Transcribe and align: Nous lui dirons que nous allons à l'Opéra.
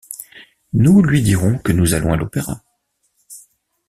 Nous 0.73 1.03
lui 1.03 1.21
dirons 1.21 1.59
que 1.59 1.71
nous 1.71 1.93
allons 1.93 2.11
à 2.11 2.17
l'Opéra. 2.17 2.63